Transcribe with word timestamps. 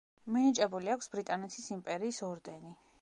მინიჭებული 0.35 0.89
აქვს 0.95 1.11
ბრიტანეთის 1.15 1.69
იმპერიის 1.77 2.21
ორდენი. 2.31 2.73